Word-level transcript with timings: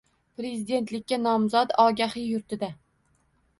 Prezidentlikka 0.37 1.19
nomzod 1.27 1.75
Ogahiy 1.85 2.27
yurtida 2.33 2.73